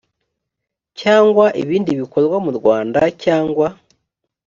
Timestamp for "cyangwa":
0.99-1.45, 3.23-3.67